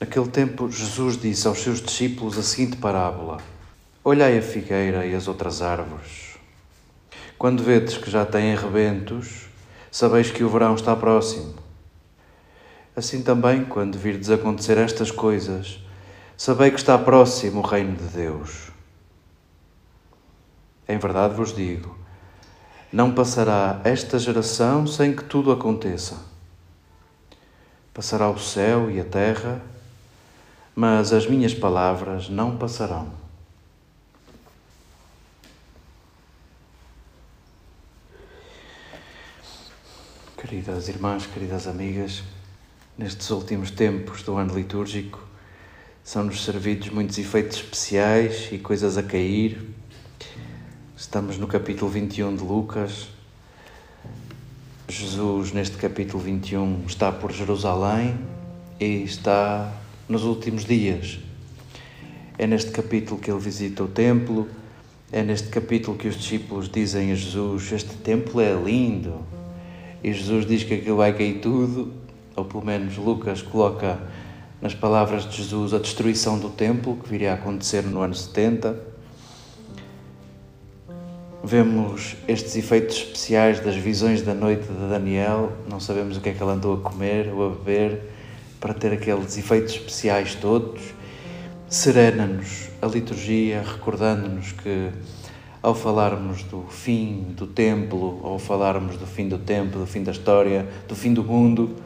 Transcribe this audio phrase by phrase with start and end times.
[0.00, 3.38] Naquele tempo, Jesus disse aos seus discípulos a seguinte parábola:
[4.04, 6.38] Olhai a figueira e as outras árvores.
[7.36, 9.48] Quando vedes que já têm rebentos,
[9.90, 11.52] sabeis que o verão está próximo.
[12.94, 15.80] Assim também, quando virdes acontecer estas coisas,
[16.36, 18.70] sabei que está próximo o reino de Deus.
[20.88, 21.98] Em verdade vos digo:
[22.92, 26.18] não passará esta geração sem que tudo aconteça.
[27.92, 29.60] Passará o céu e a terra
[30.80, 33.08] mas as minhas palavras não passarão.
[40.36, 42.22] Queridas irmãs, queridas amigas,
[42.96, 45.20] nestes últimos tempos do ano litúrgico,
[46.04, 49.60] são-nos servidos muitos efeitos especiais e coisas a cair.
[50.96, 53.08] Estamos no capítulo 21 de Lucas.
[54.88, 58.16] Jesus, neste capítulo 21, está por Jerusalém
[58.78, 59.72] e está
[60.08, 61.18] nos últimos dias.
[62.38, 64.48] É neste capítulo que ele visita o templo,
[65.12, 69.20] é neste capítulo que os discípulos dizem a Jesus: Este templo é lindo.
[70.02, 71.92] E Jesus diz que aquilo vai cair tudo,
[72.36, 73.98] ou pelo menos Lucas coloca
[74.62, 78.78] nas palavras de Jesus a destruição do templo, que viria a acontecer no ano 70.
[81.42, 86.32] Vemos estes efeitos especiais das visões da noite de Daniel, não sabemos o que é
[86.32, 88.17] que ele andou a comer ou a beber
[88.60, 90.80] para ter aqueles efeitos especiais todos,
[91.68, 94.90] serena-nos a liturgia, recordando-nos que
[95.62, 100.12] ao falarmos do fim do templo, ao falarmos do fim do tempo, do fim da
[100.12, 101.76] história, do fim do mundo,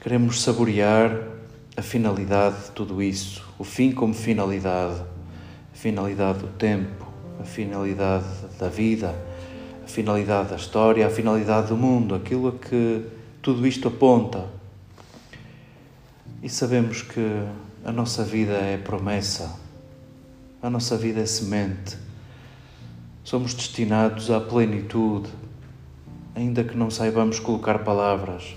[0.00, 1.28] queremos saborear
[1.76, 5.00] a finalidade de tudo isso, o fim como finalidade,
[5.72, 7.06] a finalidade do tempo,
[7.40, 8.26] a finalidade
[8.58, 9.14] da vida,
[9.82, 13.04] a finalidade da história, a finalidade do mundo, aquilo a que
[13.42, 14.59] tudo isto aponta
[16.42, 17.20] e sabemos que
[17.84, 19.58] a nossa vida é promessa,
[20.62, 21.98] a nossa vida é semente.
[23.22, 25.28] Somos destinados à plenitude,
[26.34, 28.56] ainda que não saibamos colocar palavras.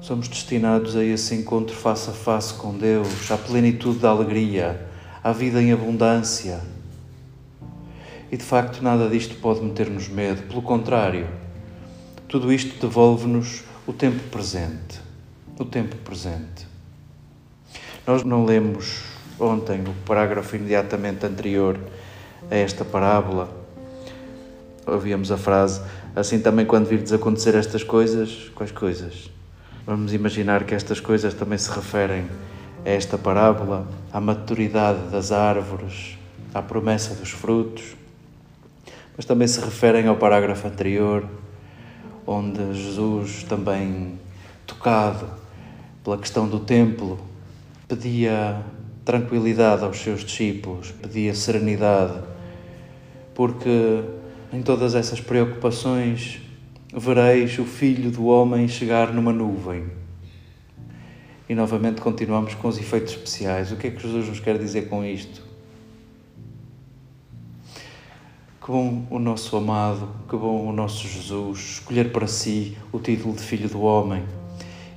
[0.00, 4.88] Somos destinados a esse encontro face a face com Deus, à plenitude da alegria,
[5.22, 6.60] à vida em abundância.
[8.32, 11.28] E de facto, nada disto pode meter-nos medo, pelo contrário,
[12.26, 15.00] tudo isto devolve-nos o tempo presente.
[15.58, 16.69] O tempo presente.
[18.10, 19.04] Nós não lemos
[19.38, 21.78] ontem o parágrafo imediatamente anterior
[22.50, 23.48] a esta parábola.
[24.84, 25.80] Ouvíamos a frase:
[26.16, 29.30] Assim também, quando virdes acontecer estas coisas, quais coisas?
[29.86, 32.26] Vamos imaginar que estas coisas também se referem
[32.84, 36.18] a esta parábola, à maturidade das árvores,
[36.52, 37.94] à promessa dos frutos,
[39.16, 41.24] mas também se referem ao parágrafo anterior,
[42.26, 44.18] onde Jesus, também
[44.66, 45.28] tocado
[46.02, 47.29] pela questão do templo,
[47.90, 48.64] pedia
[49.04, 52.22] tranquilidade aos seus discípulos, pedia serenidade,
[53.34, 54.04] porque
[54.52, 56.40] em todas essas preocupações
[56.94, 59.90] vereis o Filho do Homem chegar numa nuvem.
[61.48, 63.72] E novamente continuamos com os efeitos especiais.
[63.72, 65.42] O que é que Jesus nos quer dizer com isto?
[68.64, 73.34] Que bom o nosso amado, que bom o nosso Jesus escolher para si o título
[73.34, 74.22] de Filho do Homem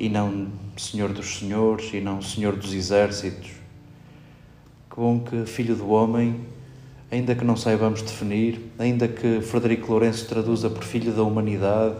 [0.00, 0.48] e não
[0.78, 3.50] Senhor dos Senhores e não Senhor dos Exércitos.
[4.88, 6.40] Que bom que Filho do Homem,
[7.10, 11.96] ainda que não saibamos definir, ainda que Frederico Lourenço traduza por Filho da Humanidade,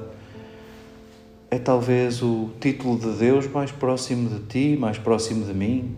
[1.51, 5.95] é talvez o título de Deus mais próximo de ti, mais próximo de mim.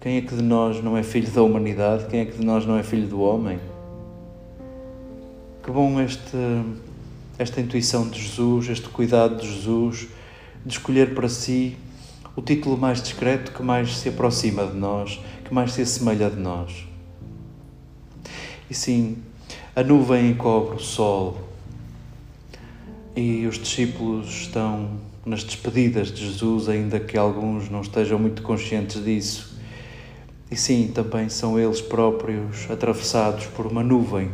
[0.00, 2.06] Quem é que de nós não é filho da humanidade?
[2.06, 3.58] Quem é que de nós não é filho do homem?
[5.64, 6.36] Que bom este,
[7.36, 10.06] esta intuição de Jesus, este cuidado de Jesus,
[10.66, 11.76] de escolher para si
[12.34, 16.36] o título mais discreto que mais se aproxima de nós, que mais se assemelha de
[16.36, 16.86] nós.
[18.68, 19.18] E sim,
[19.74, 21.38] a nuvem encobre o sol
[23.14, 29.02] e os discípulos estão nas despedidas de Jesus, ainda que alguns não estejam muito conscientes
[29.02, 29.56] disso.
[30.50, 34.30] E sim, também são eles próprios atravessados por uma nuvem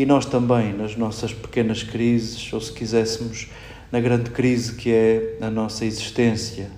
[0.00, 3.48] e nós também, nas nossas pequenas crises, ou se quiséssemos,
[3.90, 6.70] na grande crise que é a nossa existência,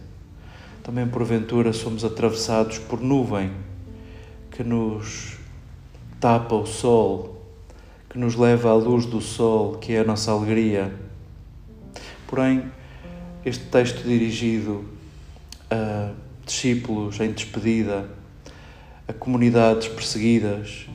[0.82, 3.52] também porventura somos atravessados por nuvem
[4.50, 5.36] que nos
[6.18, 7.46] tapa o sol,
[8.08, 10.92] que nos leva à luz do sol, que é a nossa alegria.
[12.26, 12.64] Porém,
[13.44, 14.84] este texto dirigido
[15.70, 16.12] a
[16.44, 18.08] discípulos em despedida,
[19.06, 20.86] a comunidades perseguidas,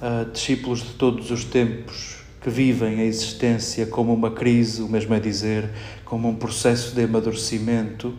[0.00, 5.14] uh, discípulos de todos os tempos que vivem a existência como uma crise, o mesmo
[5.14, 5.70] é dizer,
[6.04, 8.14] como um processo de amadurecimento.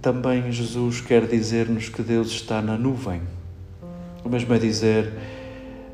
[0.00, 3.20] Também Jesus quer dizer-nos que Deus está na nuvem.
[4.24, 5.12] O mesmo é dizer,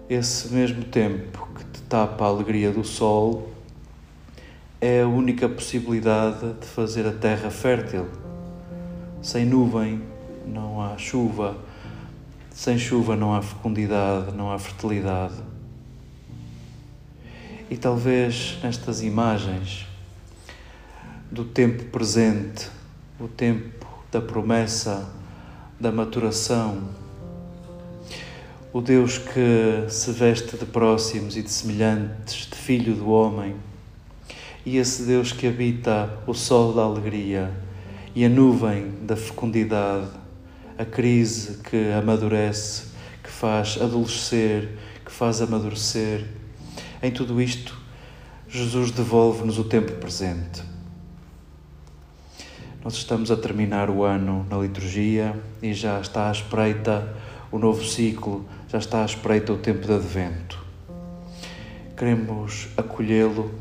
[0.08, 3.50] esse mesmo tempo que te tapa a alegria do sol
[4.80, 8.06] é a única possibilidade de fazer a terra fértil.
[9.20, 10.00] Sem nuvem
[10.46, 11.56] não há chuva
[12.54, 15.34] sem chuva não há fecundidade, não há fertilidade.
[17.72, 19.86] E talvez estas imagens
[21.30, 22.68] do tempo presente,
[23.18, 25.10] o tempo da promessa,
[25.80, 26.90] da maturação,
[28.74, 33.56] o Deus que se veste de próximos e de semelhantes, de filho do homem,
[34.66, 37.50] e esse Deus que habita o sol da alegria
[38.14, 40.10] e a nuvem da fecundidade,
[40.76, 42.88] a crise que amadurece,
[43.24, 44.76] que faz adolescer,
[45.06, 46.41] que faz amadurecer.
[47.02, 47.76] Em tudo isto,
[48.48, 50.62] Jesus devolve-nos o tempo presente.
[52.84, 57.16] Nós estamos a terminar o ano na liturgia e já está à espreita
[57.50, 60.64] o novo ciclo, já está à espreita o tempo de advento.
[61.96, 63.52] Queremos acolhê-lo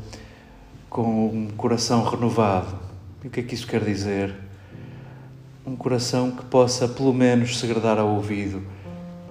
[0.88, 2.78] com um coração renovado.
[3.24, 4.34] E o que é que isso quer dizer?
[5.64, 8.62] um coração que possa pelo menos segredar ao ouvido.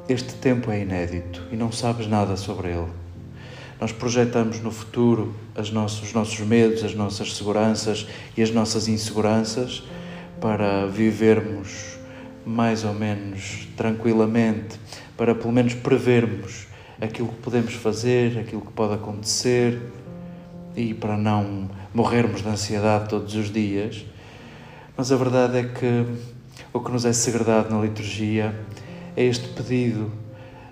[0.07, 3.00] Este tempo é inédito e não sabes nada sobre ele.
[3.81, 5.33] Nós projetamos no futuro
[5.71, 8.05] nossos, os nossos medos, as nossas seguranças
[8.37, 9.81] e as nossas inseguranças
[10.39, 11.97] para vivermos
[12.45, 14.79] mais ou menos tranquilamente,
[15.17, 16.67] para pelo menos prevermos
[17.01, 19.81] aquilo que podemos fazer, aquilo que pode acontecer
[20.75, 24.05] e para não morrermos de ansiedade todos os dias.
[24.95, 26.05] Mas a verdade é que
[26.71, 28.55] o que nos é segredado na liturgia
[29.17, 30.11] é este pedido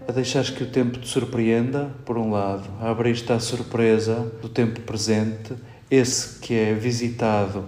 [0.09, 4.49] a deixares que o tempo te surpreenda, por um lado, a abrir-te à surpresa do
[4.49, 5.53] tempo presente,
[5.89, 7.67] esse que é visitado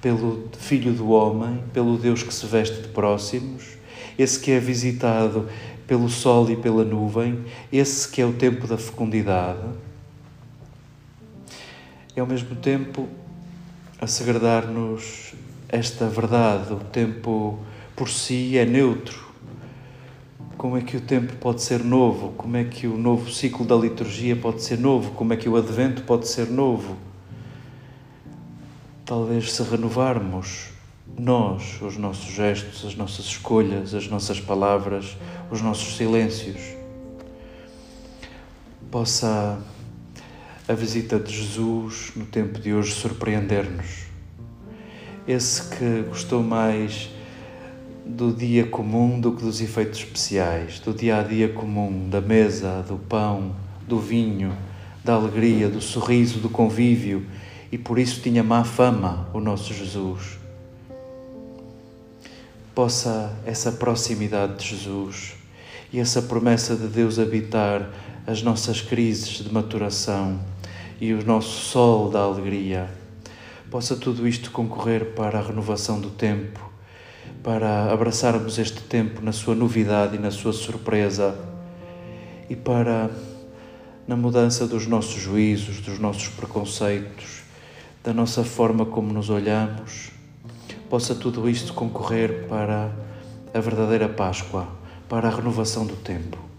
[0.00, 3.76] pelo Filho do Homem, pelo Deus que se veste de próximos,
[4.16, 5.48] esse que é visitado
[5.84, 9.66] pelo sol e pela nuvem, esse que é o tempo da fecundidade.
[12.16, 13.08] E ao mesmo tempo
[14.00, 15.34] a segredar-nos
[15.68, 17.58] esta verdade, o tempo
[17.96, 19.29] por si é neutro.
[20.60, 22.34] Como é que o tempo pode ser novo?
[22.36, 25.12] Como é que o novo ciclo da liturgia pode ser novo?
[25.12, 26.98] Como é que o advento pode ser novo?
[29.06, 30.66] Talvez se renovarmos
[31.18, 35.16] nós, os nossos gestos, as nossas escolhas, as nossas palavras,
[35.50, 36.60] os nossos silêncios,
[38.90, 39.58] possa
[40.68, 44.04] a visita de Jesus no tempo de hoje surpreender-nos
[45.26, 47.08] esse que gostou mais
[48.10, 52.84] do dia comum do que dos efeitos especiais, do dia a dia comum, da mesa,
[52.86, 53.54] do pão,
[53.86, 54.52] do vinho,
[55.04, 57.24] da alegria, do sorriso, do convívio,
[57.70, 60.38] e por isso tinha má fama o nosso Jesus.
[62.74, 65.34] Possa essa proximidade de Jesus
[65.92, 67.90] e essa promessa de Deus habitar
[68.26, 70.40] as nossas crises de maturação
[71.00, 72.90] e o nosso sol da alegria.
[73.70, 76.69] Possa tudo isto concorrer para a renovação do tempo,
[77.42, 81.34] para abraçarmos este tempo na sua novidade e na sua surpresa
[82.48, 83.10] e para
[84.06, 87.42] na mudança dos nossos juízos, dos nossos preconceitos,
[88.02, 90.10] da nossa forma como nos olhamos,
[90.88, 92.90] possa tudo isto concorrer para
[93.54, 94.66] a verdadeira Páscoa,
[95.08, 96.49] para a renovação do tempo.